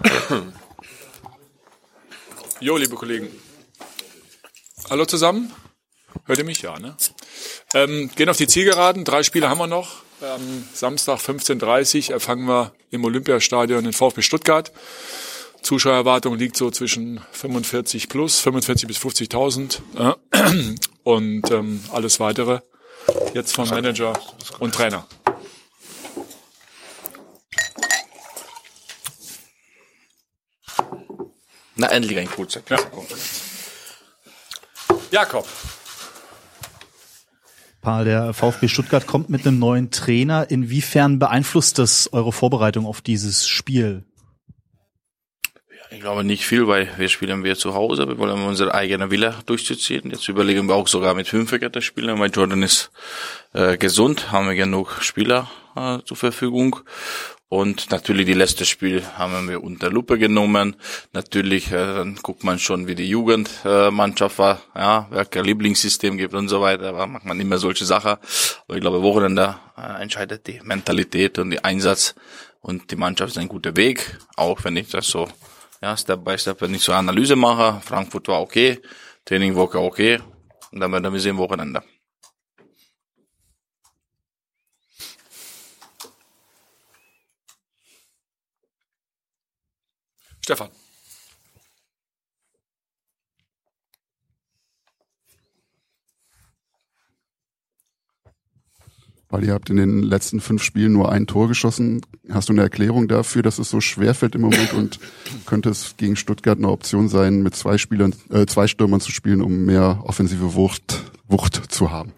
Jo, 2.60 2.76
liebe 2.76 2.94
Kollegen. 2.94 3.28
Hallo 4.90 5.06
zusammen. 5.06 5.50
Hört 6.26 6.38
ihr 6.38 6.44
mich? 6.44 6.62
Ja, 6.62 6.78
ne? 6.78 6.96
Ähm, 7.74 8.10
gehen 8.14 8.28
auf 8.28 8.36
die 8.36 8.46
Zielgeraden. 8.46 9.04
Drei 9.04 9.22
Spiele 9.22 9.48
haben 9.48 9.58
wir 9.58 9.66
noch. 9.66 10.02
Ähm, 10.22 10.64
Samstag 10.74 11.20
15.30 11.20 12.12
Uhr 12.12 12.20
fangen 12.20 12.46
wir 12.46 12.72
im 12.90 13.04
Olympiastadion 13.04 13.86
in 13.86 13.92
VfB 13.92 14.22
Stuttgart. 14.22 14.72
Zuschauererwartung 15.62 16.36
liegt 16.36 16.56
so 16.56 16.70
zwischen 16.70 17.20
45 17.32 18.08
plus, 18.08 18.38
45 18.40 18.88
bis 18.88 18.98
50.000 18.98 19.80
äh, 19.98 20.76
und 21.04 21.50
ähm, 21.50 21.84
alles 21.92 22.20
weitere 22.20 22.60
jetzt 23.34 23.54
vom 23.54 23.68
Manager 23.68 24.14
und 24.58 24.74
Trainer. 24.74 25.06
Na, 31.80 31.86
endlich 31.86 32.18
ein 32.18 32.28
kurzer. 32.28 32.60
Ja. 32.68 32.76
Jakob. 35.10 35.48
Paul, 37.80 38.04
der 38.04 38.34
VfB 38.34 38.68
Stuttgart 38.68 39.06
kommt 39.06 39.30
mit 39.30 39.46
einem 39.46 39.58
neuen 39.58 39.90
Trainer. 39.90 40.50
Inwiefern 40.50 41.18
beeinflusst 41.18 41.78
das 41.78 42.12
eure 42.12 42.32
Vorbereitung 42.32 42.84
auf 42.84 43.00
dieses 43.00 43.48
Spiel? 43.48 44.04
Ich 45.90 46.00
glaube 46.00 46.22
nicht 46.22 46.44
viel, 46.44 46.68
weil 46.68 46.86
wir 46.98 47.08
spielen 47.08 47.44
wir 47.44 47.56
zu 47.56 47.72
Hause. 47.72 48.06
Wir 48.06 48.18
wollen 48.18 48.42
unsere 48.42 48.74
eigene 48.74 49.10
Wille 49.10 49.34
durchzuziehen. 49.46 50.10
Jetzt 50.10 50.28
überlegen 50.28 50.66
wir 50.68 50.74
auch 50.74 50.86
sogar 50.86 51.14
mit 51.14 51.28
Fünferkette 51.28 51.80
spielen, 51.80 52.20
weil 52.20 52.30
Jordan 52.30 52.62
ist 52.62 52.90
äh, 53.54 53.78
gesund, 53.78 54.30
haben 54.30 54.48
wir 54.48 54.54
genug 54.54 54.98
Spieler 55.00 55.50
äh, 55.76 56.00
zur 56.04 56.18
Verfügung. 56.18 56.80
Und 57.50 57.90
natürlich 57.90 58.26
die 58.26 58.32
letzte 58.32 58.64
Spiel 58.64 59.02
haben 59.18 59.48
wir 59.48 59.64
unter 59.64 59.90
Lupe 59.90 60.18
genommen. 60.18 60.76
Natürlich, 61.12 61.72
äh, 61.72 61.94
dann 61.96 62.14
guckt 62.22 62.44
man 62.44 62.60
schon, 62.60 62.86
wie 62.86 62.94
die 62.94 63.08
Jugendmannschaft 63.08 64.36
äh, 64.36 64.38
war, 64.38 64.62
ja, 64.76 65.24
kein 65.24 65.44
Lieblingssystem 65.44 66.16
gibt 66.16 66.32
und 66.32 66.48
so 66.48 66.60
weiter. 66.60 66.90
Aber 66.90 67.08
macht 67.08 67.24
man 67.24 67.40
immer 67.40 67.58
solche 67.58 67.84
Sachen. 67.84 68.10
Aber 68.68 68.76
ich 68.76 68.80
glaube, 68.80 69.02
Wochenende 69.02 69.56
äh, 69.76 70.00
entscheidet 70.00 70.46
die 70.46 70.60
Mentalität 70.62 71.40
und 71.40 71.50
die 71.50 71.64
Einsatz. 71.64 72.14
Und 72.60 72.92
die 72.92 72.96
Mannschaft 72.96 73.32
ist 73.32 73.38
ein 73.38 73.48
guter 73.48 73.74
Weg, 73.74 74.16
auch 74.36 74.62
wenn 74.62 74.76
ich 74.76 74.88
das 74.88 75.08
so, 75.08 75.26
ja, 75.82 75.96
Step 75.96 76.24
by 76.24 76.38
Step, 76.38 76.60
wenn 76.60 76.72
ich 76.72 76.82
so 76.84 76.92
Analyse 76.92 77.34
mache. 77.34 77.80
Frankfurt 77.84 78.28
war 78.28 78.42
okay, 78.42 78.78
Training 79.24 79.56
war 79.56 79.74
okay. 79.74 80.20
Und 80.70 80.78
dann 80.78 80.92
werden 80.92 81.12
wir 81.12 81.18
sehen 81.18 81.36
Wochenende. 81.36 81.82
Stefan. 90.50 90.68
Weil 99.28 99.44
ihr 99.44 99.52
habt 99.52 99.70
in 99.70 99.76
den 99.76 100.02
letzten 100.02 100.40
fünf 100.40 100.64
Spielen 100.64 100.92
nur 100.92 101.12
ein 101.12 101.28
Tor 101.28 101.46
geschossen. 101.46 102.00
Hast 102.30 102.48
du 102.48 102.52
eine 102.52 102.62
Erklärung 102.62 103.06
dafür, 103.06 103.42
dass 103.42 103.60
es 103.60 103.70
so 103.70 103.80
schwer 103.80 104.12
fällt 104.12 104.34
im 104.34 104.40
Moment 104.40 104.72
und 104.72 104.98
könnte 105.46 105.68
es 105.68 105.96
gegen 105.96 106.16
Stuttgart 106.16 106.58
eine 106.58 106.70
Option 106.70 107.08
sein, 107.08 107.44
mit 107.44 107.54
zwei 107.54 107.78
Spielern, 107.78 108.12
äh, 108.30 108.46
zwei 108.46 108.66
Stürmern 108.66 109.00
zu 109.00 109.12
spielen, 109.12 109.42
um 109.42 109.66
mehr 109.66 110.02
offensive 110.02 110.54
Wucht, 110.56 111.12
Wucht 111.28 111.72
zu 111.72 111.92
haben? 111.92 112.12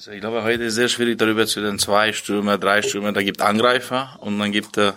Also 0.00 0.12
ich 0.12 0.20
glaube, 0.22 0.42
heute 0.44 0.62
ist 0.62 0.76
sehr 0.76 0.88
schwierig 0.88 1.18
darüber 1.18 1.46
zu 1.46 1.60
den 1.60 1.78
zwei 1.78 2.14
Stürmer, 2.14 2.56
drei 2.56 2.80
Stürmer. 2.80 3.12
Da 3.12 3.22
gibt 3.22 3.42
Angreifer 3.42 4.16
und 4.20 4.38
dann 4.38 4.50
gibt 4.50 4.78
äh, 4.78 4.92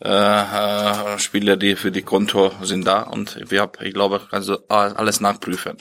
äh, 0.00 1.18
Spieler, 1.20 1.56
die 1.56 1.76
für 1.76 1.92
die 1.92 2.02
Konto 2.02 2.50
sind 2.60 2.84
da. 2.84 3.02
Und 3.02 3.48
wir 3.48 3.60
haben, 3.60 3.70
ich 3.80 3.94
glaube, 3.94 4.22
also 4.32 4.66
alles 4.66 5.20
nachprüfen. 5.20 5.76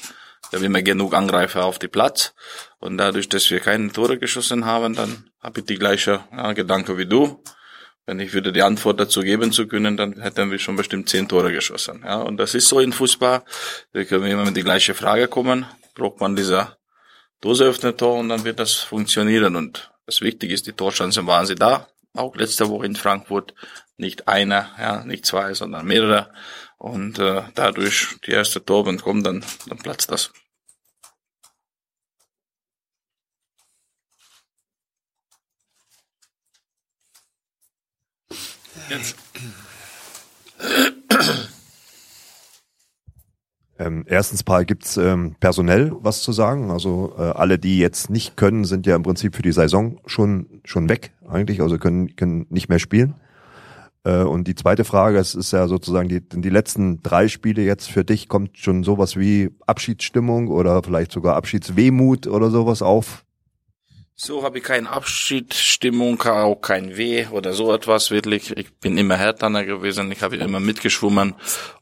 Da 0.52 0.60
haben 0.60 0.72
wir 0.72 0.84
genug 0.84 1.16
Angreifer 1.16 1.66
auf 1.66 1.80
die 1.80 1.88
Platz. 1.88 2.36
Und 2.78 3.00
dadurch, 3.00 3.28
dass 3.28 3.50
wir 3.50 3.60
keine 3.60 3.92
Tore 3.92 4.20
geschossen 4.20 4.66
haben, 4.66 4.94
dann 4.94 5.32
habe 5.42 5.62
ich 5.62 5.66
die 5.66 5.80
gleiche 5.80 6.20
ja, 6.32 6.54
Gedanke 6.54 6.96
wie 7.00 7.08
du. 7.08 7.42
Wenn 8.06 8.20
ich 8.20 8.34
würde 8.34 8.54
die 8.54 8.62
Antwort 8.62 9.00
dazu 9.00 9.22
geben 9.22 9.52
zu 9.52 9.68
können, 9.68 9.98
dann 9.98 10.22
hätten 10.22 10.52
wir 10.52 10.60
schon 10.60 10.76
bestimmt 10.76 11.10
zehn 11.10 11.28
Tore 11.28 11.52
geschossen. 11.52 12.04
Ja, 12.06 12.18
und 12.18 12.38
das 12.38 12.54
ist 12.54 12.70
so 12.70 12.80
in 12.80 12.94
Fußball. 12.94 13.42
Da 13.94 14.04
können 14.04 14.26
wir 14.26 14.32
immer 14.32 14.46
mit 14.46 14.58
die 14.58 14.64
gleiche 14.64 14.94
Frage 14.94 15.28
kommen. 15.28 15.66
Braucht 15.96 16.22
man 16.22 16.36
dieser 16.36 16.79
Dose 17.42 17.66
öffnet 17.66 17.98
Tor 17.98 18.18
und 18.18 18.30
dann 18.30 18.44
wird 18.44 18.60
das 18.60 18.76
funktionieren. 18.76 19.56
Und 19.56 19.92
das 20.06 20.22
Wichtige 20.22 20.54
ist, 20.54 20.68
die 20.68 20.74
Torchancen 20.74 21.28
waren 21.28 21.46
sie 21.46 21.56
da. 21.56 21.88
Auch 22.14 22.36
letzte 22.36 22.70
Woche 22.70 22.86
in 22.86 22.96
Frankfurt 22.96 23.54
nicht 23.98 24.28
einer, 24.28 24.70
ja, 24.78 25.04
nicht 25.06 25.26
zwei, 25.26 25.54
sondern 25.54 25.86
mehrere. 25.86 26.34
Und 26.78 27.20
äh, 27.20 27.44
dadurch 27.56 28.18
die 28.26 28.32
erste 28.32 28.64
Tor, 28.64 28.86
wenn 28.86 29.00
kommt, 29.00 29.26
dann, 29.26 29.44
dann 29.68 29.78
platzt 29.78 30.12
das. 30.12 30.32
Jetzt. 38.90 39.16
Ähm, 43.90 44.06
erstens, 44.08 44.44
Paul, 44.44 44.66
gibt's 44.66 44.98
ähm, 44.98 45.36
personell 45.40 45.92
was 46.02 46.22
zu 46.22 46.32
sagen? 46.32 46.72
Also 46.72 47.14
äh, 47.18 47.22
alle, 47.22 47.58
die 47.58 47.80
jetzt 47.80 48.10
nicht 48.10 48.38
können, 48.38 48.64
sind 48.66 48.86
ja 48.86 48.96
im 48.96 49.04
Prinzip 49.04 49.36
für 49.36 49.42
die 49.42 49.52
Saison 49.52 50.00
schon 50.06 50.62
schon 50.64 50.90
weg 50.90 51.12
eigentlich, 51.28 51.62
also 51.62 51.78
können 51.78 52.16
können 52.16 52.46
nicht 52.50 52.70
mehr 52.70 52.80
spielen. 52.80 53.16
Äh, 54.04 54.24
und 54.24 54.48
die 54.48 54.56
zweite 54.56 54.86
Frage, 54.86 55.18
es 55.18 55.36
ist 55.36 55.52
ja 55.52 55.68
sozusagen 55.68 56.08
die 56.08 56.22
die 56.22 56.50
letzten 56.50 57.02
drei 57.02 57.28
Spiele 57.28 57.64
jetzt 57.64 57.90
für 57.90 58.06
dich 58.06 58.30
kommt 58.30 58.58
schon 58.58 58.84
sowas 58.84 59.18
wie 59.18 59.50
Abschiedsstimmung 59.66 60.50
oder 60.50 60.84
vielleicht 60.84 61.12
sogar 61.12 61.36
Abschiedswehmut 61.36 62.28
oder 62.28 62.52
sowas 62.52 62.82
auf? 62.82 63.26
So 64.22 64.44
habe 64.44 64.58
ich 64.58 64.66
keine 64.66 64.90
Abschiedsstimmung, 64.90 66.22
auch 66.24 66.58
kein 66.58 66.98
Weh 66.98 67.28
oder 67.28 67.54
so 67.54 67.74
etwas 67.74 68.12
wirklich. 68.12 68.52
Ich 68.58 68.74
bin 68.74 68.98
immer 68.98 69.16
härter 69.16 69.50
gewesen, 69.64 70.12
ich 70.12 70.22
habe 70.22 70.36
immer 70.36 70.60
mitgeschwommen, 70.60 71.36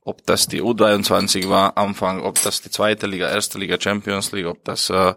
ob 0.04 0.24
das 0.28 0.46
die 0.46 0.62
U23 0.62 1.50
war 1.50 1.76
Anfang, 1.78 2.22
ob 2.22 2.40
das 2.44 2.62
die 2.62 2.70
zweite 2.70 3.08
Liga, 3.08 3.28
erste 3.28 3.58
Liga, 3.58 3.82
Champions 3.82 4.34
League, 4.34 4.46
ob 4.46 4.64
das 4.66 4.92
äh, 4.92 5.16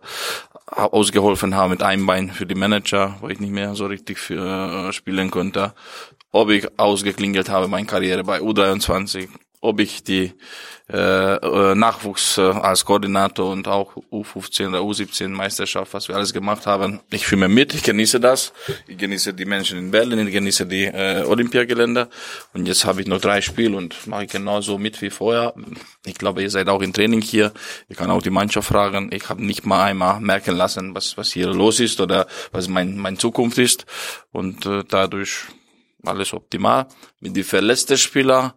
ausgeholfen 0.64 1.54
habe 1.54 1.72
mit 1.72 1.82
einem 1.82 2.06
Bein 2.06 2.31
für 2.31 2.47
die 2.47 2.54
Manager, 2.54 3.19
wo 3.20 3.28
ich 3.28 3.38
nicht 3.38 3.52
mehr 3.52 3.75
so 3.75 3.84
richtig 3.84 4.19
für, 4.19 4.88
äh, 4.88 4.92
spielen 4.94 5.31
konnte, 5.31 5.75
ob 6.32 6.48
ich 6.48 6.69
ausgeklingelt 6.78 7.50
habe 7.50 7.69
meine 7.69 7.87
Karriere 7.87 8.25
bei 8.25 8.41
U23, 8.41 9.28
ob 9.60 9.81
ich 9.81 10.03
die 10.03 10.32
äh, 10.93 11.37
äh, 11.37 11.75
Nachwuchs 11.75 12.38
äh, 12.38 12.41
als 12.41 12.84
Koordinator 12.84 13.53
und 13.53 13.69
auch 13.69 13.94
U15 14.10 14.69
oder 14.69 14.81
U17 14.81 15.28
Meisterschaft, 15.28 15.94
was 15.94 16.09
wir 16.09 16.16
alles 16.16 16.32
gemacht 16.32 16.66
haben. 16.66 17.00
Ich 17.10 17.26
fühle 17.26 17.48
mir 17.48 17.54
mit, 17.54 17.75
ich 17.75 17.82
genieße 17.82 18.19
das. 18.19 18.53
Ich 18.88 18.99
genieße 18.99 19.34
die 19.34 19.44
Menschen 19.44 19.78
in 19.78 19.91
Berlin, 19.91 20.26
ich 20.26 20.32
genieße 20.32 20.66
die 20.66 20.87
äh, 20.87 21.22
Olympiagelände. 21.25 22.09
Und 22.54 22.66
jetzt 22.66 22.84
habe 22.87 23.03
ich 23.03 23.06
noch 23.06 23.20
drei 23.20 23.41
Spiele 23.41 23.76
und 23.76 24.06
mache 24.06 24.25
ich 24.25 24.31
genauso 24.31 24.78
mit 24.78 25.00
wie 25.00 25.10
vorher. 25.10 25.54
Ich 26.06 26.15
glaube, 26.15 26.43
ihr 26.43 26.50
seid 26.50 26.69
auch 26.69 26.82
im 26.82 26.93
Training 26.93 27.22
hier. 27.22 27.53
Ich 27.88 27.97
kann 27.97 28.10
auch 28.10 28.22
die 28.22 28.31
Mannschaft 28.31 28.69
fragen. 28.69 29.10
Ich 29.12 29.28
habe 29.28 29.44
nicht 29.44 29.66
mal 29.66 29.84
einmal 29.84 30.20
merken 30.20 30.56
lassen, 30.56 30.94
was, 30.94 31.16
was 31.16 31.31
hier 31.31 31.49
los 31.49 31.78
ist 31.78 32.00
oder 32.00 32.26
was 32.50 32.66
mein, 32.66 32.97
mein 32.97 33.19
Zukunft 33.19 33.59
ist. 33.59 33.87
Und 34.32 34.66
äh, 34.66 34.82
dadurch 34.88 35.44
alles 36.04 36.32
optimal. 36.32 36.87
Mit 37.20 37.37
die 37.37 37.43
verletzten 37.43 37.99
Spieler, 37.99 38.54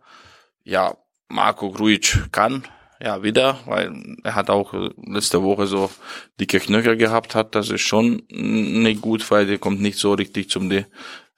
ja, 0.63 0.95
Marco 1.29 1.71
Grujic 1.71 2.31
kann, 2.31 2.63
ja, 3.01 3.21
wieder, 3.21 3.59
weil 3.65 4.15
er 4.23 4.35
hat 4.35 4.49
auch 4.49 4.73
letzte 5.05 5.43
Woche 5.43 5.67
so 5.67 5.89
dicke 6.39 6.59
Knöchel 6.59 6.95
gehabt 6.95 7.35
hat. 7.35 7.53
Das 7.53 7.69
ist 7.69 7.81
schon 7.81 8.23
nicht 8.29 9.01
gut, 9.01 9.29
weil 9.29 9.45
der 9.45 9.57
kommt 9.57 9.81
nicht 9.81 9.97
so 9.97 10.13
richtig 10.13 10.49
zum 10.49 10.69
die 10.69 10.85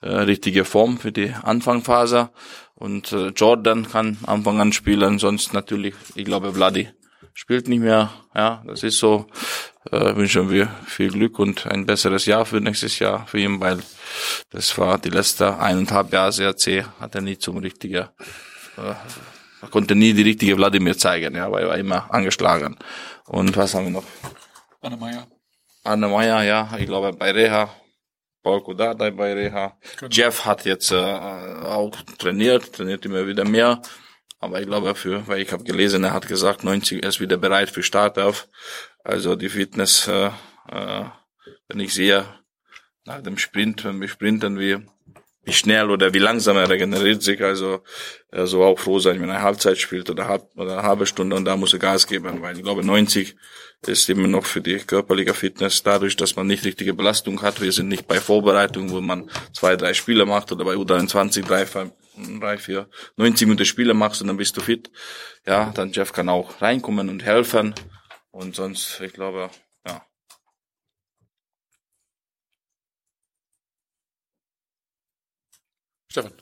äh, 0.00 0.08
richtige 0.08 0.64
Form 0.64 0.98
für 0.98 1.10
die 1.10 1.32
Anfangphase. 1.42 2.30
Und 2.74 3.10
äh, 3.12 3.28
Jordan 3.28 3.88
kann 3.88 4.18
Anfang 4.26 4.60
an 4.60 4.72
spielen, 4.72 5.18
sonst 5.18 5.54
natürlich, 5.54 5.94
ich 6.14 6.24
glaube, 6.24 6.52
Vladi 6.52 6.90
spielt 7.32 7.68
nicht 7.68 7.80
mehr. 7.80 8.12
Ja, 8.34 8.62
das 8.66 8.82
ist 8.82 8.98
so. 8.98 9.26
Äh, 9.90 10.16
wünschen 10.16 10.50
wir 10.50 10.68
viel 10.86 11.10
Glück 11.10 11.38
und 11.38 11.66
ein 11.66 11.86
besseres 11.86 12.26
Jahr 12.26 12.44
für 12.44 12.60
nächstes 12.60 12.98
Jahr 12.98 13.26
für 13.26 13.38
ihn, 13.38 13.60
weil 13.60 13.78
das 14.50 14.76
war 14.78 14.98
die 14.98 15.10
letzte 15.10 15.58
eineinhalb 15.58 16.12
Jahre 16.12 16.32
sehr 16.32 16.56
zäh, 16.56 16.84
hat 16.98 17.14
er 17.14 17.20
nie 17.20 17.38
zum 17.38 17.58
richtigen 17.58 18.08
konnte 19.70 19.94
nie 19.94 20.12
die 20.12 20.22
richtige 20.22 20.56
Wladimir 20.56 20.96
zeigen, 20.96 21.34
ja, 21.34 21.50
weil 21.50 21.64
er 21.64 21.68
war 21.68 21.78
immer 21.78 22.12
angeschlagen. 22.12 22.76
Und 23.26 23.56
was 23.56 23.74
haben 23.74 23.86
wir 23.86 23.92
noch? 23.92 24.04
Anne 24.80 24.96
Meyer. 24.96 25.26
Anne 25.84 26.08
Meyer, 26.08 26.42
ja, 26.42 26.76
ich 26.78 26.86
glaube 26.86 27.12
bei 27.12 27.30
Reha. 27.32 27.70
Paul 28.42 28.62
Kudadai 28.62 29.10
bei 29.10 29.34
Reha. 29.34 29.76
Genau. 29.98 30.10
Jeff 30.10 30.44
hat 30.44 30.64
jetzt 30.64 30.92
äh, 30.92 30.96
auch 30.96 31.90
trainiert, 32.18 32.72
trainiert 32.72 33.04
immer 33.04 33.26
wieder 33.26 33.44
mehr. 33.44 33.82
Aber 34.38 34.60
ich 34.60 34.66
glaube 34.66 34.94
für, 34.94 35.26
weil 35.26 35.40
ich 35.40 35.52
habe 35.52 35.64
gelesen, 35.64 36.04
er 36.04 36.12
hat 36.12 36.28
gesagt, 36.28 36.62
90 36.62 37.02
er 37.02 37.08
ist 37.08 37.20
wieder 37.20 37.38
bereit 37.38 37.70
für 37.70 37.82
Startauf. 37.82 38.48
Also 39.02 39.34
die 39.34 39.48
Fitness, 39.48 40.06
äh, 40.06 40.30
äh, 40.68 41.04
wenn 41.68 41.80
ich 41.80 41.94
sehe, 41.94 42.24
nach 43.04 43.22
dem 43.22 43.38
Sprint, 43.38 43.84
wenn 43.84 44.00
wir 44.00 44.08
sprinten, 44.08 44.58
wir 44.58 44.86
wie 45.46 45.52
schnell 45.52 45.90
oder 45.90 46.12
wie 46.12 46.18
langsam 46.18 46.56
er 46.56 46.68
regeneriert 46.68 47.22
sich. 47.22 47.40
Also 47.42 47.82
er 48.30 48.48
soll 48.48 48.66
auch 48.66 48.78
froh 48.78 48.98
sein, 48.98 49.20
wenn 49.20 49.28
er 49.28 49.42
Halbzeit 49.42 49.78
spielt 49.78 50.10
oder, 50.10 50.26
halb, 50.26 50.50
oder 50.56 50.72
eine 50.72 50.82
halbe 50.82 51.06
Stunde 51.06 51.36
und 51.36 51.44
da 51.44 51.56
muss 51.56 51.72
er 51.72 51.78
Gas 51.78 52.06
geben, 52.08 52.42
weil 52.42 52.56
ich 52.56 52.64
glaube 52.64 52.84
90 52.84 53.36
ist 53.86 54.10
immer 54.10 54.26
noch 54.26 54.44
für 54.44 54.60
die 54.60 54.78
körperliche 54.78 55.34
Fitness 55.34 55.84
dadurch, 55.84 56.16
dass 56.16 56.34
man 56.34 56.48
nicht 56.48 56.64
richtige 56.64 56.94
Belastung 56.94 57.42
hat. 57.42 57.60
Wir 57.60 57.70
sind 57.70 57.86
nicht 57.86 58.08
bei 58.08 58.20
Vorbereitung, 58.20 58.90
wo 58.90 59.00
man 59.00 59.30
zwei, 59.52 59.76
drei 59.76 59.94
Spiele 59.94 60.26
macht 60.26 60.50
oder 60.50 60.64
bei 60.64 60.74
U23 60.74 61.46
drei, 61.46 61.64
drei, 62.40 62.58
vier, 62.58 62.88
90 63.16 63.46
Minuten 63.46 63.64
Spiele 63.64 63.94
machst 63.94 64.20
und 64.20 64.26
dann 64.26 64.38
bist 64.38 64.56
du 64.56 64.60
fit. 64.60 64.90
Ja, 65.46 65.70
dann 65.72 65.92
Jeff 65.92 66.12
kann 66.12 66.28
auch 66.28 66.60
reinkommen 66.60 67.08
und 67.08 67.24
helfen 67.24 67.72
und 68.32 68.56
sonst, 68.56 69.00
ich 69.00 69.12
glaube, 69.12 69.50
ja, 69.86 70.02
Stefan. 76.16 76.32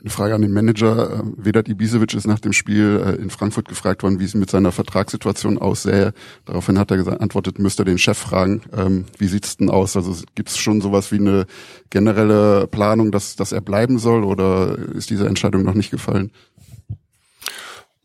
Eine 0.00 0.10
Frage 0.10 0.34
an 0.34 0.42
den 0.42 0.52
Manager. 0.52 1.20
Äh, 1.20 1.22
Vedat 1.36 1.68
Ibisevic 1.68 2.14
ist 2.14 2.26
nach 2.26 2.40
dem 2.40 2.52
Spiel 2.52 3.00
äh, 3.04 3.22
in 3.22 3.30
Frankfurt 3.30 3.68
gefragt 3.68 4.02
worden, 4.02 4.18
wie 4.18 4.24
es 4.24 4.34
mit 4.34 4.50
seiner 4.50 4.72
Vertragssituation 4.72 5.58
aussähe. 5.58 6.12
Daraufhin 6.44 6.78
hat 6.78 6.90
er 6.90 6.96
geantwortet, 7.04 7.60
müsste 7.60 7.84
den 7.84 7.98
Chef 7.98 8.18
fragen. 8.18 8.62
Ähm, 8.72 9.04
wie 9.18 9.28
sieht's 9.28 9.58
denn 9.58 9.70
aus? 9.70 9.96
Also 9.96 10.24
gibt 10.34 10.48
es 10.48 10.56
schon 10.56 10.80
sowas 10.80 11.12
wie 11.12 11.18
eine 11.18 11.46
generelle 11.90 12.66
Planung, 12.66 13.12
dass, 13.12 13.36
dass 13.36 13.52
er 13.52 13.60
bleiben 13.60 14.00
soll 14.00 14.24
oder 14.24 14.76
ist 14.76 15.10
diese 15.10 15.28
Entscheidung 15.28 15.62
noch 15.62 15.74
nicht 15.74 15.92
gefallen? 15.92 16.32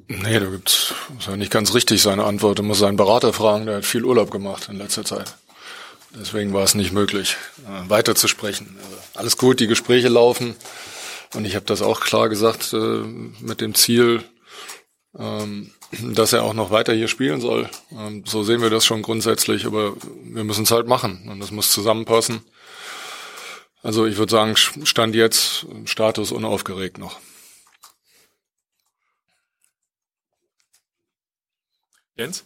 Nee, 0.07 0.39
da 0.39 0.45
gibt's 0.45 0.93
ist 1.17 1.27
ja 1.27 1.35
nicht 1.35 1.51
ganz 1.51 1.73
richtig 1.73 2.01
seine 2.01 2.25
Antwort. 2.25 2.59
Er 2.59 2.63
muss 2.63 2.79
seinen 2.79 2.97
Berater 2.97 3.33
fragen, 3.33 3.65
der 3.65 3.77
hat 3.77 3.85
viel 3.85 4.05
Urlaub 4.05 4.29
gemacht 4.29 4.69
in 4.69 4.77
letzter 4.77 5.03
Zeit. 5.03 5.35
Deswegen 6.17 6.53
war 6.53 6.63
es 6.63 6.75
nicht 6.75 6.93
möglich, 6.93 7.35
äh, 7.65 7.89
weiterzusprechen. 7.89 8.77
Also 8.83 8.97
alles 9.15 9.37
gut, 9.37 9.59
die 9.59 9.67
Gespräche 9.67 10.07
laufen. 10.07 10.55
Und 11.33 11.45
ich 11.45 11.55
habe 11.55 11.65
das 11.65 11.81
auch 11.81 11.99
klar 11.99 12.29
gesagt 12.29 12.71
äh, 12.73 12.77
mit 13.41 13.61
dem 13.61 13.73
Ziel, 13.73 14.23
ähm, 15.17 15.71
dass 16.01 16.33
er 16.33 16.43
auch 16.43 16.53
noch 16.53 16.71
weiter 16.71 16.93
hier 16.93 17.07
spielen 17.07 17.41
soll. 17.41 17.69
Ähm, 17.91 18.23
so 18.25 18.43
sehen 18.43 18.61
wir 18.61 18.69
das 18.69 18.85
schon 18.85 19.01
grundsätzlich, 19.01 19.65
aber 19.65 19.93
wir 20.23 20.43
müssen 20.43 20.63
es 20.63 20.71
halt 20.71 20.87
machen 20.87 21.27
und 21.29 21.39
das 21.39 21.51
muss 21.51 21.71
zusammenpassen. 21.71 22.41
Also 23.81 24.05
ich 24.05 24.17
würde 24.17 24.31
sagen, 24.31 24.55
stand 24.55 25.15
jetzt 25.15 25.65
Status 25.85 26.31
unaufgeregt 26.31 26.97
noch. 26.97 27.19
Jens? 32.17 32.44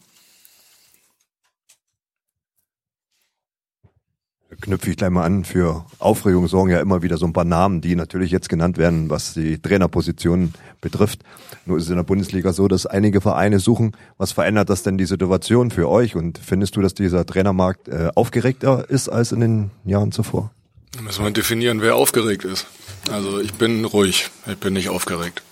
knüpfe 4.61 4.89
ich 4.89 4.97
gleich 4.97 5.09
mal 5.09 5.23
an. 5.23 5.45
Für 5.45 5.85
Aufregung 5.99 6.47
sorgen 6.47 6.71
ja 6.71 6.79
immer 6.79 7.01
wieder 7.01 7.17
so 7.17 7.25
ein 7.25 7.33
paar 7.33 7.45
Namen, 7.45 7.81
die 7.81 7.95
natürlich 7.95 8.31
jetzt 8.31 8.49
genannt 8.49 8.77
werden, 8.77 9.09
was 9.09 9.33
die 9.33 9.59
Trainerpositionen 9.59 10.53
betrifft. 10.81 11.21
Nur 11.65 11.77
ist 11.77 11.85
es 11.85 11.89
in 11.89 11.95
der 11.95 12.03
Bundesliga 12.03 12.51
so, 12.51 12.67
dass 12.67 12.85
einige 12.85 13.21
Vereine 13.21 13.59
suchen, 13.59 13.95
was 14.17 14.31
verändert 14.31 14.69
das 14.69 14.83
denn 14.83 14.97
die 14.97 15.05
Situation 15.05 15.71
für 15.71 15.87
euch? 15.87 16.15
Und 16.15 16.39
findest 16.39 16.75
du, 16.75 16.81
dass 16.81 16.93
dieser 16.93 17.25
Trainermarkt 17.25 17.87
äh, 17.87 18.09
aufgeregter 18.15 18.89
ist 18.89 19.07
als 19.07 19.31
in 19.31 19.39
den 19.39 19.71
Jahren 19.85 20.11
zuvor? 20.11 20.51
Da 20.91 21.01
müssen 21.01 21.23
wir 21.23 21.31
definieren, 21.31 21.81
wer 21.81 21.95
aufgeregt 21.95 22.43
ist. 22.43 22.65
Also 23.11 23.39
ich 23.39 23.53
bin 23.53 23.85
ruhig, 23.85 24.29
ich 24.47 24.57
bin 24.57 24.73
nicht 24.73 24.89
aufgeregt. 24.89 25.43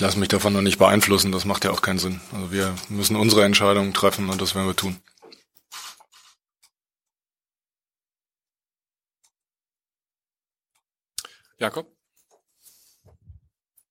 Ich 0.00 0.02
lasse 0.02 0.18
mich 0.18 0.28
davon 0.28 0.54
noch 0.54 0.62
nicht 0.62 0.78
beeinflussen, 0.78 1.30
das 1.30 1.44
macht 1.44 1.62
ja 1.66 1.72
auch 1.72 1.82
keinen 1.82 1.98
Sinn. 1.98 2.22
Also 2.32 2.50
wir 2.50 2.74
müssen 2.88 3.16
unsere 3.16 3.44
Entscheidungen 3.44 3.92
treffen 3.92 4.30
und 4.30 4.40
das 4.40 4.54
werden 4.54 4.66
wir 4.66 4.74
tun. 4.74 4.96
Jakob? 11.58 11.94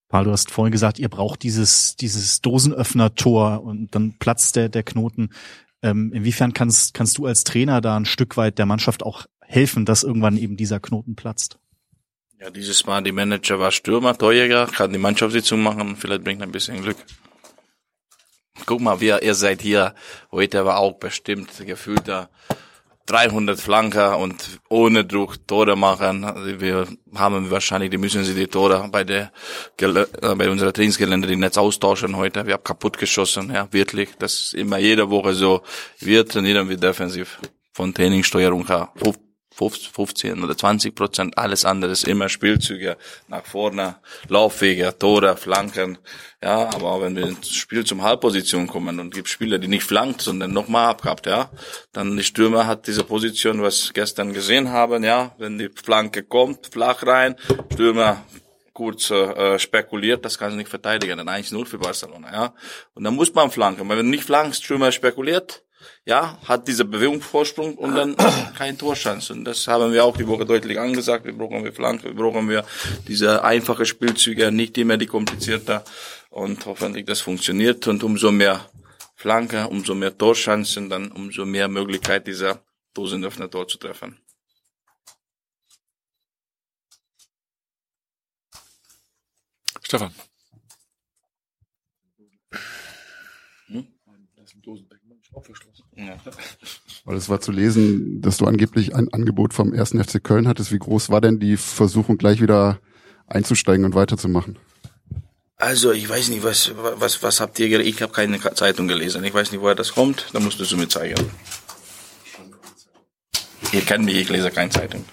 Paul, 0.08 0.24
du 0.24 0.32
hast 0.32 0.50
vorhin 0.50 0.72
gesagt, 0.72 0.98
ihr 0.98 1.10
braucht 1.10 1.44
dieses, 1.44 1.96
dieses 1.96 2.42
Dosenöffner-Tor 2.42 3.62
und 3.62 3.94
dann 3.94 4.18
platzt 4.18 4.56
der, 4.56 4.68
der 4.68 4.82
Knoten. 4.82 5.30
Ähm, 5.84 6.12
inwiefern 6.12 6.54
kannst, 6.54 6.96
kannst 6.96 7.20
du 7.20 7.28
als 7.28 7.44
Trainer 7.44 7.82
da 7.82 7.96
ein 7.96 8.06
Stück 8.06 8.36
weit 8.36 8.58
der 8.58 8.66
Mannschaft 8.66 9.04
auch 9.04 9.28
helfen, 9.42 9.86
dass 9.86 10.02
irgendwann 10.02 10.38
eben 10.38 10.58
dieser 10.58 10.80
Knoten 10.80 11.16
platzt? 11.16 11.60
Ja, 12.41 12.50
dieses 12.50 12.86
Mal 12.86 13.03
die 13.03 13.12
Manager 13.12 13.59
war 13.59 13.69
Stürmer, 13.69 14.18
Torjäger, 14.18 14.68
kann 14.68 14.94
die 14.94 14.97
Mannschaftssitzung 14.97 15.62
machen, 15.62 15.97
vielleicht 15.97 16.24
bringt 16.24 16.41
ein 16.41 16.53
bisschen 16.53 16.81
Glück. 16.81 16.95
Guck 18.65 18.80
mal, 18.80 19.01
wir, 19.01 19.21
ihr 19.24 19.36
seid 19.36 19.62
hier, 19.62 19.94
heute 20.31 20.63
war 20.63 20.77
auch 20.77 20.94
bestimmt 21.00 21.50
gefühlter 21.65 22.30
300 23.07 23.59
Flanker 23.59 24.18
und 24.19 24.62
ohne 24.69 25.03
Druck 25.03 25.47
Tore 25.47 25.75
machen. 25.75 26.24
Also 26.24 26.62
wir 26.62 26.88
haben 27.13 27.51
wahrscheinlich, 27.51 27.89
die 27.89 27.97
müssen 27.97 28.24
sie 28.24 28.36
die 28.36 28.47
Tore 28.47 28.88
bei 28.89 29.03
der 29.03 29.33
äh, 29.81 30.06
bei 30.36 30.50
unserer 30.50 30.71
Trainingsgelände 30.71 31.27
die 31.27 31.36
Netz 31.36 31.57
austauschen 31.57 32.15
heute. 32.15 32.45
Wir 32.45 32.53
haben 32.53 32.63
kaputt 32.63 32.97
geschossen, 32.97 33.51
ja, 33.53 33.68
wirklich. 33.71 34.12
Das 34.18 34.33
ist 34.33 34.53
immer 34.53 34.77
jede 34.77 35.09
Woche 35.09 35.33
so. 35.33 35.62
Wir 36.00 36.25
trainieren 36.25 36.69
wir 36.69 36.77
defensiv 36.77 37.39
von 37.74 37.94
Trainingssteuerung 37.94 38.65
her. 38.68 38.94
15 39.60 40.44
oder 40.44 40.58
20 40.58 40.96
Prozent, 40.96 41.38
alles 41.38 41.66
andere 41.66 41.92
ist 41.92 42.08
immer 42.08 42.30
Spielzüge 42.30 42.98
nach 43.28 43.46
vorne, 43.46 43.98
Laufwege, 44.28 44.96
Tore, 44.98 45.36
Flanken. 45.38 45.98
Ja, 46.42 46.70
aber 46.74 47.02
wenn 47.02 47.18
wir 47.18 47.28
ins 47.28 47.50
Spiel 47.50 47.86
zum 47.86 48.02
Halbposition 48.02 48.68
kommen 48.68 49.00
und 49.00 49.14
gibt 49.14 49.28
Spieler, 49.28 49.58
die 49.58 49.68
nicht 49.68 49.84
flankt, 49.84 50.22
sondern 50.22 50.54
nochmal 50.54 50.90
abgehabt, 50.90 51.26
ja, 51.26 51.50
dann 51.92 52.16
die 52.16 52.24
Stürmer 52.24 52.66
hat 52.66 52.88
diese 52.88 53.04
Position, 53.04 53.62
was 53.62 53.92
gestern 53.94 54.32
gesehen 54.32 54.70
haben, 54.70 55.04
ja, 55.04 55.36
wenn 55.38 55.58
die 55.58 55.70
Flanke 55.70 56.24
kommt, 56.24 56.68
flach 56.72 57.06
rein, 57.06 57.36
Stürmer 57.74 58.24
kurz 58.72 59.12
äh, 59.12 59.60
spekuliert, 59.60 60.24
das 60.24 60.38
kann 60.38 60.52
sie 60.52 60.58
nicht 60.58 60.70
verteidigen, 60.70 61.18
dann 61.18 61.28
1-0 61.28 61.66
für 61.66 61.80
Barcelona, 61.80 62.32
ja. 62.32 62.54
Und 62.94 63.04
dann 63.04 63.16
muss 63.16 63.34
man 63.34 63.52
flanken, 63.52 63.90
weil 63.90 63.98
wenn 63.98 64.06
du 64.06 64.12
nicht 64.12 64.24
flankst, 64.24 64.64
Stürmer 64.64 64.94
spekuliert, 64.94 65.64
ja, 66.06 66.38
hat 66.46 66.68
diese 66.68 66.86
Bewegungsvorsprung 66.86 67.76
und 67.76 67.96
dann 67.96 68.16
kein 68.58 68.78
Torschance. 68.78 69.34
Und 69.34 69.46
das 69.46 69.68
haben 69.68 69.94
wir 69.94 70.06
auch 70.06 70.18
die 70.18 70.28
Woche 70.28 70.46
deutlich 70.46 70.80
angesagt. 70.80 71.26
Wir 71.26 71.38
brauchen 71.38 71.64
wir 71.64 71.74
Flank, 71.74 72.04
wir 72.04 72.14
brauchen 72.14 72.50
wir 72.50 72.66
diese 73.08 73.44
einfache 73.44 73.86
Spielzüge, 73.86 74.52
nicht 74.52 74.78
immer 74.78 74.98
die 74.98 75.08
komplizierter. 75.08 75.84
Und 76.30 76.66
hoffentlich 76.66 77.06
das 77.06 77.22
funktioniert. 77.22 77.88
Und 77.88 78.03
umso 78.03 78.32
mehr 78.32 78.70
Flanke, 79.15 79.68
umso 79.68 79.96
mehr 79.96 80.18
Torchancen, 80.18 80.89
dann 80.89 81.12
umso 81.12 81.46
mehr 81.46 81.68
Möglichkeit 81.68 82.27
dieser 82.27 82.63
Dosenöffner 82.94 83.50
Tor 83.50 83.68
zu 83.68 83.77
treffen. 83.77 84.20
Stefan. 89.84 90.13
Ja. 95.96 96.18
Weil 97.06 97.18
es 97.18 97.29
war 97.29 97.41
zu 97.41 97.51
lesen, 97.51 98.22
dass 98.22 98.38
du 98.38 98.46
angeblich 98.46 98.96
ein 98.96 99.12
Angebot 99.13 99.53
vom 99.53 99.74
ersten 99.74 100.03
FC 100.03 100.24
Köln 100.24 100.48
hattest. 100.48 100.72
Wie 100.72 100.79
groß 100.79 101.10
war 101.10 101.22
denn 101.22 101.39
die 101.39 101.58
Versuchung, 101.58 102.18
gleich 102.18 102.41
wieder 102.41 102.79
einzusteigen 103.27 103.86
und 103.86 103.96
weiterzumachen? 103.96 104.58
Also 105.58 105.91
ich 105.91 106.08
weiß 106.08 106.29
nicht, 106.29 106.44
was 106.44 106.72
was 106.75 107.22
was 107.22 107.41
habt 107.41 107.60
ihr? 107.60 107.79
Ich 107.82 108.01
habe 108.01 108.13
keine 108.13 108.39
Zeitung 108.39 108.88
gelesen. 108.88 109.24
Ich 109.25 109.34
weiß 109.34 109.51
nicht, 109.51 109.62
woher 109.62 109.75
das 109.75 109.94
kommt. 109.94 110.27
Da 110.32 110.39
musst 110.39 110.60
du 110.60 110.63
es 110.63 110.75
mir 110.75 110.88
zeigen. 110.88 111.29
Ihr 113.74 113.82
kennt 113.82 114.06
mich, 114.06 114.15
ich 114.15 114.29
lese 114.29 114.51
keine 114.51 114.70
Zeitung. 114.70 115.03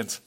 Jens. 0.00 0.22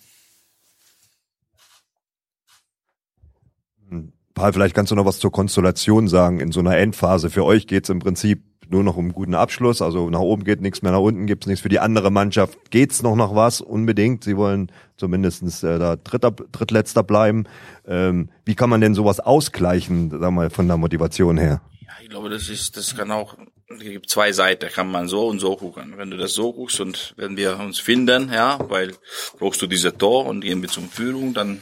Paul, 4.35 4.53
vielleicht 4.53 4.75
kannst 4.75 4.91
du 4.91 4.95
noch 4.95 5.05
was 5.05 5.19
zur 5.19 5.31
Konstellation 5.31 6.07
sagen. 6.07 6.39
In 6.39 6.51
so 6.51 6.59
einer 6.59 6.77
Endphase 6.77 7.29
für 7.29 7.43
euch 7.43 7.67
geht's 7.67 7.89
im 7.89 7.99
Prinzip 7.99 8.43
nur 8.69 8.83
noch 8.83 8.97
um 8.97 9.13
guten 9.13 9.35
Abschluss. 9.35 9.81
Also 9.81 10.09
nach 10.09 10.19
oben 10.19 10.43
geht 10.43 10.61
nichts 10.61 10.81
mehr, 10.81 10.91
nach 10.91 10.99
unten 10.99 11.25
gibt's 11.25 11.47
nichts. 11.47 11.61
Für 11.61 11.69
die 11.69 11.79
andere 11.79 12.11
Mannschaft 12.11 12.71
geht's 12.71 13.01
noch 13.01 13.15
nach 13.15 13.33
was 13.35 13.61
unbedingt. 13.61 14.23
Sie 14.23 14.37
wollen 14.37 14.71
zumindestens 14.97 15.63
äh, 15.63 15.79
da 15.79 15.95
Dritter, 15.95 16.31
Drittletzter 16.31 17.03
bleiben. 17.03 17.45
Ähm, 17.87 18.29
wie 18.45 18.55
kann 18.55 18.69
man 18.69 18.81
denn 18.81 18.93
sowas 18.93 19.19
ausgleichen, 19.19 20.11
sag 20.11 20.31
mal, 20.31 20.49
von 20.49 20.67
der 20.67 20.77
Motivation 20.77 21.37
her? 21.37 21.61
Ja, 21.81 21.93
ich 22.01 22.09
glaube, 22.09 22.29
das 22.29 22.49
ist, 22.49 22.77
das 22.77 22.95
kann 22.95 23.11
auch 23.11 23.37
es 23.81 23.83
gibt 23.83 24.09
zwei 24.09 24.31
Seiten, 24.31 24.69
kann 24.69 24.91
man 24.91 25.07
so 25.07 25.27
und 25.27 25.39
so 25.39 25.55
gucken. 25.55 25.93
Wenn 25.97 26.11
du 26.11 26.17
das 26.17 26.33
so 26.33 26.53
guckst 26.53 26.79
und 26.79 27.13
wenn 27.17 27.37
wir 27.37 27.59
uns 27.59 27.79
finden, 27.79 28.31
ja, 28.31 28.59
weil 28.69 28.93
brauchst 29.37 29.61
du 29.61 29.67
diese 29.67 29.97
Tor 29.97 30.25
und 30.25 30.41
gehen 30.41 30.61
wir 30.61 30.69
zum 30.69 30.89
Führung, 30.89 31.33
dann 31.33 31.61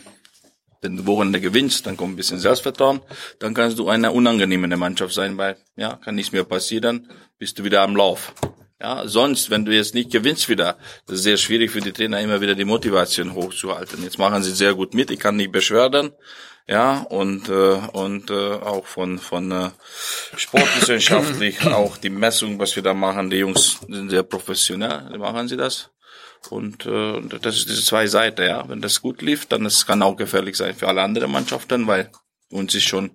wenn 0.82 0.98
du 0.98 1.06
Wochenende 1.06 1.40
gewinnst, 1.40 1.86
dann 1.86 1.96
kommt 1.96 2.14
ein 2.14 2.16
bisschen 2.16 2.40
Selbstvertrauen, 2.40 3.02
dann 3.40 3.54
kannst 3.54 3.78
du 3.78 3.88
eine 3.88 4.12
unangenehme 4.12 4.76
Mannschaft 4.78 5.14
sein, 5.14 5.38
weil 5.38 5.58
ja, 5.76 5.96
kann 5.98 6.16
nichts 6.16 6.32
mehr 6.32 6.44
passieren, 6.44 7.08
bist 7.38 7.60
du 7.60 7.64
wieder 7.64 7.82
am 7.82 7.96
Lauf. 7.96 8.34
Ja, 8.82 9.08
sonst, 9.08 9.52
wenn 9.52 9.64
du 9.64 9.76
jetzt 9.76 9.94
nicht 9.94 10.12
gewinnst 10.12 10.50
wieder, 10.50 10.76
das 11.06 11.18
ist 11.18 11.24
sehr 11.24 11.38
schwierig 11.38 11.70
für 11.70 11.82
die 11.82 11.92
Trainer 11.92 12.20
immer 12.20 12.42
wieder 12.42 12.56
die 12.56 12.66
Motivation 12.66 13.36
hochzuhalten. 13.36 14.02
Jetzt 14.02 14.18
machen 14.18 14.42
sie 14.42 14.52
sehr 14.52 14.74
gut 14.74 14.96
mit, 14.96 15.12
ich 15.12 15.20
kann 15.20 15.36
nicht 15.36 15.52
beschweren. 15.52 16.14
Ja, 16.68 17.02
und 17.02 17.48
äh, 17.48 17.80
und 17.94 18.32
äh, 18.32 18.54
auch 18.54 18.88
von 18.88 19.20
von 19.20 19.52
äh, 19.52 19.70
sportwissenschaftlich 20.36 21.64
auch 21.68 21.98
die 21.98 22.10
Messung, 22.10 22.58
was 22.58 22.76
wir 22.76 22.82
da 22.82 22.96
machen, 22.96 23.30
die 23.30 23.38
Jungs 23.38 23.80
sind 23.88 24.10
sehr 24.10 24.24
professionell, 24.24 25.16
machen 25.20 25.48
sie 25.48 25.58
das. 25.58 25.92
Und 26.50 26.88
äh, 26.88 27.22
das 27.40 27.58
ist 27.58 27.70
diese 27.70 27.84
zwei 27.84 28.08
Seiten, 28.08 28.48
ja. 28.48 28.68
Wenn 28.68 28.82
das 28.82 29.02
gut 29.02 29.22
lief, 29.22 29.46
dann 29.46 29.66
es 29.68 29.86
kann 29.86 30.02
auch 30.02 30.16
gefährlich 30.16 30.58
sein 30.58 30.74
für 30.74 30.88
alle 30.88 31.04
anderen 31.04 31.32
Mannschaften, 31.32 31.86
weil 31.86 32.12
uns 32.50 32.74
ist 32.74 32.86
schon, 32.86 33.12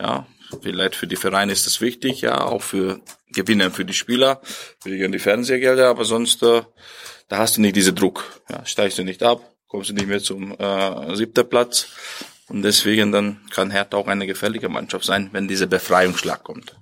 ja, 0.00 0.26
vielleicht 0.62 0.94
für 0.94 1.06
die 1.06 1.16
Vereine 1.16 1.52
ist 1.52 1.66
das 1.66 1.82
wichtig, 1.82 2.22
ja, 2.22 2.40
auch 2.44 2.62
für 2.62 3.00
Gewinner 3.32 3.70
für 3.70 3.84
die 3.84 3.92
Spieler, 3.92 4.40
für 4.80 4.90
die, 4.90 5.18
Fernsehgelder, 5.18 5.88
aber 5.88 6.04
sonst, 6.04 6.42
äh, 6.42 6.62
da 7.28 7.38
hast 7.38 7.56
du 7.56 7.60
nicht 7.60 7.76
diesen 7.76 7.94
Druck. 7.94 8.42
Ja, 8.50 8.64
steigst 8.64 8.98
du 8.98 9.04
nicht 9.04 9.22
ab, 9.22 9.40
kommst 9.66 9.90
du 9.90 9.94
nicht 9.94 10.08
mehr 10.08 10.22
zum 10.22 10.52
äh, 10.58 11.16
siebten 11.16 11.48
Platz. 11.48 11.88
Und 12.48 12.62
deswegen 12.62 13.12
dann 13.12 13.40
kann 13.50 13.70
Hertha 13.70 13.96
auch 13.96 14.08
eine 14.08 14.26
gefährliche 14.26 14.68
Mannschaft 14.68 15.04
sein, 15.04 15.30
wenn 15.32 15.48
dieser 15.48 15.66
Befreiungsschlag 15.66 16.42
kommt. 16.44 16.76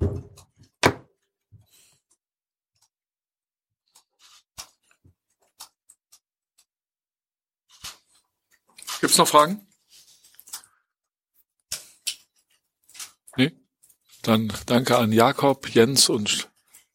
Gibt's 9.01 9.17
noch 9.17 9.29
Fragen? 9.29 9.67
Nee? 13.37 13.53
Dann 14.23 14.53
danke 14.67 14.99
an 14.99 15.13
Jakob, 15.13 15.69
Jens 15.69 16.09
und 16.09 16.49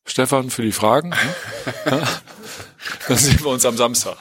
Stefan 0.06 0.50
für 0.50 0.62
die 0.62 0.72
Fragen. 0.72 1.14
Dann 3.08 3.18
sehen 3.18 3.40
wir 3.40 3.48
uns 3.50 3.66
am 3.66 3.78
Samstag. 3.78 4.18